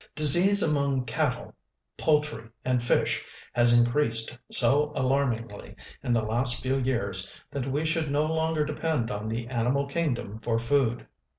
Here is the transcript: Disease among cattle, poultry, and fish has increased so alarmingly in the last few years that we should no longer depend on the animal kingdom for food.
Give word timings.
Disease 0.15 0.63
among 0.63 1.05
cattle, 1.05 1.53
poultry, 1.95 2.49
and 2.65 2.81
fish 2.81 3.23
has 3.53 3.71
increased 3.71 4.35
so 4.49 4.91
alarmingly 4.95 5.75
in 6.03 6.11
the 6.11 6.23
last 6.23 6.55
few 6.59 6.77
years 6.77 7.31
that 7.51 7.71
we 7.71 7.85
should 7.85 8.09
no 8.09 8.25
longer 8.25 8.65
depend 8.65 9.11
on 9.11 9.27
the 9.27 9.45
animal 9.45 9.85
kingdom 9.85 10.39
for 10.39 10.57
food. 10.57 11.05